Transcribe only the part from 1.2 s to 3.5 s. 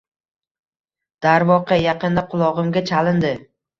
Darvoqe, yaqinda qulog‘imga chalindi